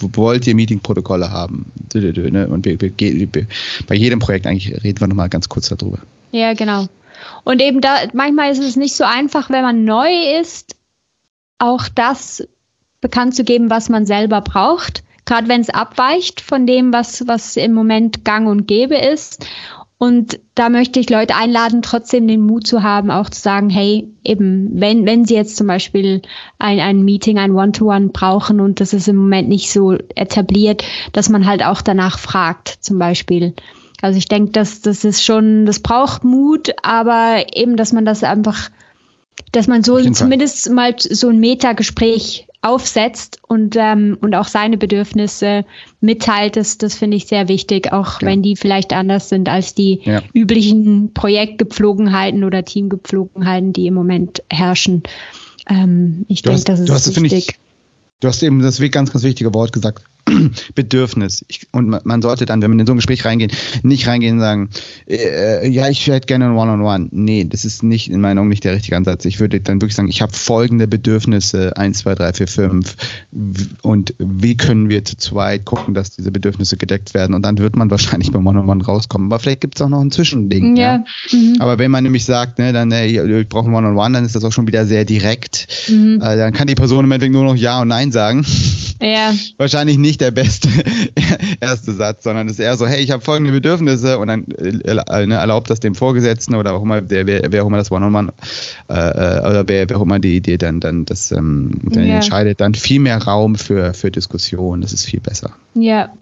[0.00, 1.66] Wollt ihr Meetingprotokolle haben?
[1.94, 2.46] Ne?
[2.48, 3.46] Und wir, wir, wir,
[3.86, 5.98] bei jedem Projekt eigentlich reden wir nochmal ganz kurz darüber.
[6.32, 6.88] Ja, genau.
[7.44, 10.76] Und eben da, manchmal ist es nicht so einfach, wenn man neu ist,
[11.58, 12.46] auch das
[13.00, 15.04] bekannt zu geben, was man selber braucht.
[15.24, 19.46] Gerade wenn es abweicht von dem, was, was im Moment gang und gäbe ist.
[19.98, 24.08] Und da möchte ich Leute einladen, trotzdem den Mut zu haben, auch zu sagen, hey,
[24.24, 26.22] eben, wenn, wenn sie jetzt zum Beispiel
[26.58, 30.82] ein, ein Meeting, ein One-to-One -One brauchen und das ist im Moment nicht so etabliert,
[31.12, 33.54] dass man halt auch danach fragt, zum Beispiel.
[34.02, 38.24] Also ich denke, dass das ist schon, das braucht Mut, aber eben, dass man das
[38.24, 38.68] einfach,
[39.52, 40.74] dass man so zumindest Fall.
[40.74, 45.64] mal so ein Metagespräch aufsetzt und, ähm, und auch seine Bedürfnisse
[46.00, 48.28] mitteilt, das, das finde ich sehr wichtig, auch ja.
[48.28, 50.22] wenn die vielleicht anders sind als die ja.
[50.32, 55.04] üblichen Projektgepflogenheiten oder Teamgepflogenheiten, die im Moment herrschen.
[55.68, 57.48] Ähm, ich denke, das ist du hast, wichtig.
[57.50, 57.58] Ich,
[58.20, 60.02] du hast eben das ganz, ganz wichtige Wort gesagt.
[60.74, 61.44] Bedürfnis.
[61.48, 63.50] Ich, und man sollte dann, wenn man in so ein Gespräch reingehen,
[63.82, 64.70] nicht reingehen und sagen,
[65.08, 67.04] äh, ja, ich hätte gerne ein One-on-One.
[67.04, 67.08] -on -One.
[67.12, 69.24] Nee, das ist nicht in meinen Augen nicht der richtige Ansatz.
[69.24, 72.96] Ich würde dann wirklich sagen, ich habe folgende Bedürfnisse, 1, 2, 3, 4, 5
[73.82, 77.76] und wie können wir zu zweit gucken, dass diese Bedürfnisse gedeckt werden und dann wird
[77.76, 79.28] man wahrscheinlich beim One-on-One -on -One rauskommen.
[79.28, 80.76] Aber vielleicht gibt es auch noch ein Zwischending.
[80.76, 80.96] Ja.
[80.96, 81.04] ja.
[81.32, 81.56] Mhm.
[81.58, 84.24] Aber wenn man nämlich sagt, ne, dann äh, ich brauche ein One-on-One, -on -One, dann
[84.24, 85.66] ist das auch schon wieder sehr direkt.
[85.88, 86.20] Mhm.
[86.22, 88.44] Äh, dann kann die Person im Endeffekt nur noch Ja und Nein sagen.
[89.00, 89.32] Ja.
[89.56, 90.68] Wahrscheinlich nicht der beste
[91.60, 95.26] erste Satz, sondern es ist eher so, hey, ich habe folgende Bedürfnisse und dann äh,
[95.26, 98.32] ne, erlaubt das dem Vorgesetzten oder auch immer, der, wer, wer auch immer das One-on-One
[98.88, 102.16] äh, äh, oder wer, wer auch immer die Idee dann, dann das ähm, dann ja.
[102.16, 104.80] entscheidet, dann viel mehr Raum für, für Diskussion.
[104.80, 105.52] Das ist viel besser.
[105.74, 106.12] Ja.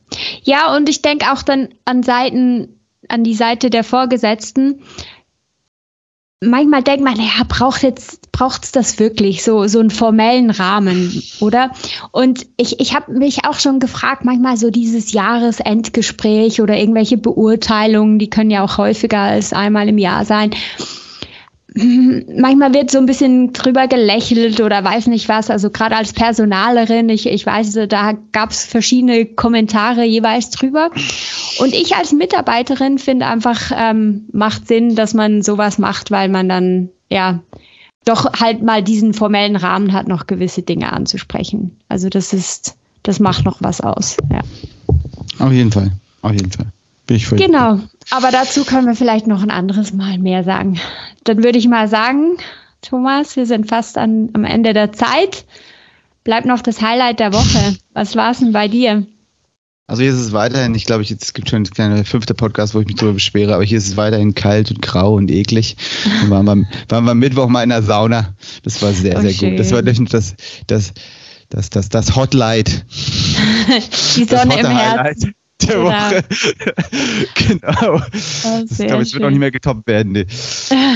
[0.42, 2.68] Ja, und ich denke auch dann an Seiten,
[3.08, 4.82] an die Seite der Vorgesetzten,
[6.42, 11.70] manchmal denkt man, ja, braucht jetzt braucht's das wirklich so so einen formellen Rahmen, oder?
[12.12, 18.18] Und ich ich habe mich auch schon gefragt, manchmal so dieses Jahresendgespräch oder irgendwelche Beurteilungen,
[18.18, 20.52] die können ja auch häufiger als einmal im Jahr sein
[21.74, 25.50] manchmal wird so ein bisschen drüber gelächelt oder weiß nicht was.
[25.50, 30.90] Also gerade als Personalerin, ich, ich weiß, da gab es verschiedene Kommentare jeweils drüber.
[31.58, 36.48] Und ich als Mitarbeiterin finde einfach, ähm, macht Sinn, dass man sowas macht, weil man
[36.48, 37.40] dann, ja,
[38.04, 41.78] doch halt mal diesen formellen Rahmen hat, noch gewisse Dinge anzusprechen.
[41.88, 44.40] Also das ist, das macht noch was aus, ja.
[45.38, 46.66] Auf jeden Fall, auf jeden Fall.
[47.06, 47.88] Bin ich genau, gut.
[48.10, 50.78] Aber dazu können wir vielleicht noch ein anderes Mal mehr sagen.
[51.24, 52.36] Dann würde ich mal sagen,
[52.82, 55.44] Thomas, wir sind fast an, am Ende der Zeit.
[56.24, 57.76] Bleibt noch das Highlight der Woche.
[57.92, 59.06] Was war es denn bei dir?
[59.86, 62.80] Also hier ist es weiterhin, ich glaube, es gibt schon einen kleinen fünfte Podcast, wo
[62.80, 65.76] ich mich darüber beschwere, aber hier ist es weiterhin kalt und grau und eklig.
[66.22, 68.34] Und waren wir, waren wir Mittwoch mal in der Sauna.
[68.62, 69.50] Das war sehr, oh, sehr schön.
[69.50, 69.58] gut.
[69.58, 69.98] Das war das,
[70.66, 70.92] das,
[71.48, 72.84] das, das, das Hotlight.
[74.16, 75.34] Die Sonne im Herzen
[75.66, 75.88] der genau.
[75.88, 76.24] Woche.
[77.34, 77.94] genau.
[77.96, 80.12] Oh, das glaube ich, wird auch nicht mehr getoppt werden.
[80.12, 80.26] Nee.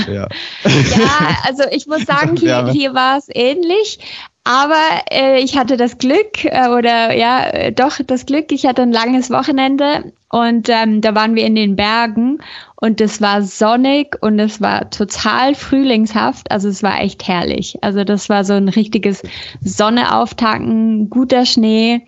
[0.07, 0.27] Ja.
[0.63, 3.99] ja, also ich muss sagen, hier, hier war es ähnlich.
[4.47, 4.75] Aber
[5.09, 8.91] äh, ich hatte das Glück, äh, oder ja, äh, doch das Glück, ich hatte ein
[8.91, 12.37] langes Wochenende und ähm, da waren wir in den Bergen
[12.75, 16.51] und es war sonnig und es war total frühlingshaft.
[16.51, 17.77] Also es war echt herrlich.
[17.81, 19.23] Also das war so ein richtiges
[19.61, 22.05] Sonne auftanken, guter Schnee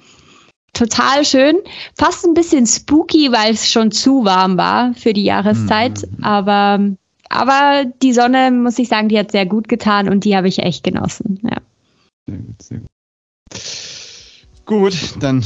[0.74, 1.58] total schön.
[1.96, 6.02] Fast ein bisschen spooky, weil es schon zu warm war für die Jahreszeit.
[6.18, 6.24] Mhm.
[6.24, 6.80] Aber,
[7.30, 10.60] aber die Sonne, muss ich sagen, die hat sehr gut getan und die habe ich
[10.60, 11.40] echt genossen.
[11.44, 11.58] Ja.
[12.28, 12.90] Sehr gut, sehr gut.
[14.66, 15.46] Gut, dann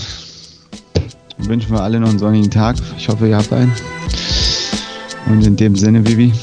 [1.37, 2.75] wünschen wir alle noch einen sonnigen Tag.
[2.97, 3.71] Ich hoffe, ihr habt einen.
[5.27, 6.33] Und in dem Sinne, Vivi,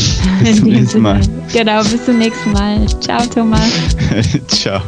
[0.42, 1.20] bis zum nächsten Mal.
[1.52, 2.86] Genau, bis zum nächsten Mal.
[3.00, 3.70] Ciao, Thomas.
[4.48, 4.82] Ciao.